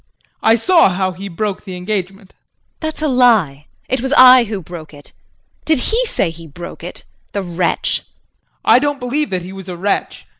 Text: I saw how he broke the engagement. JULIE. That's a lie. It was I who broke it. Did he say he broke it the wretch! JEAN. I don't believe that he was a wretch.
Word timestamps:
I 0.41 0.55
saw 0.55 0.89
how 0.89 1.11
he 1.11 1.27
broke 1.27 1.63
the 1.63 1.75
engagement. 1.77 2.29
JULIE. 2.31 2.43
That's 2.79 3.01
a 3.03 3.07
lie. 3.07 3.67
It 3.87 4.01
was 4.01 4.11
I 4.17 4.45
who 4.45 4.59
broke 4.59 4.95
it. 4.95 5.11
Did 5.63 5.77
he 5.77 6.05
say 6.07 6.31
he 6.31 6.47
broke 6.47 6.83
it 6.83 7.03
the 7.33 7.43
wretch! 7.43 7.97
JEAN. 7.97 8.05
I 8.65 8.79
don't 8.79 8.99
believe 8.99 9.29
that 9.29 9.43
he 9.43 9.53
was 9.53 9.69
a 9.69 9.77
wretch. 9.77 10.25